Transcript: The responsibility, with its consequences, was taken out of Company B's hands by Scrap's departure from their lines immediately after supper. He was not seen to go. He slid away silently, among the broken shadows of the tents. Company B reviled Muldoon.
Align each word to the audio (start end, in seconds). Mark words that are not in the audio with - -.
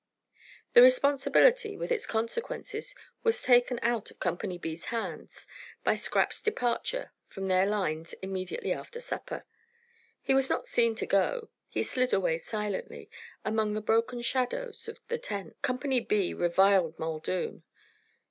The 0.73 0.81
responsibility, 0.81 1.77
with 1.77 1.91
its 1.91 2.07
consequences, 2.07 2.95
was 3.21 3.43
taken 3.43 3.77
out 3.83 4.09
of 4.09 4.19
Company 4.19 4.57
B's 4.57 4.85
hands 4.85 5.45
by 5.83 5.93
Scrap's 5.93 6.41
departure 6.41 7.11
from 7.27 7.47
their 7.47 7.67
lines 7.67 8.13
immediately 8.13 8.73
after 8.73 8.99
supper. 8.99 9.45
He 10.19 10.33
was 10.33 10.49
not 10.49 10.65
seen 10.65 10.95
to 10.95 11.05
go. 11.05 11.49
He 11.69 11.83
slid 11.83 12.13
away 12.13 12.39
silently, 12.39 13.11
among 13.45 13.73
the 13.73 13.79
broken 13.79 14.23
shadows 14.23 14.87
of 14.87 14.97
the 15.07 15.19
tents. 15.19 15.57
Company 15.61 15.99
B 15.99 16.33
reviled 16.33 16.97
Muldoon. 16.97 17.61